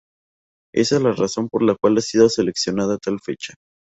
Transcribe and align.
Esa 0.73 0.95
es 0.95 1.01
la 1.03 1.11
razón 1.13 1.47
por 1.47 1.61
la 1.61 1.75
cual 1.75 1.95
ha 1.97 2.01
sido 2.01 2.27
seleccionada 2.27 2.97
tal 2.97 3.19
fecha. 3.19 3.53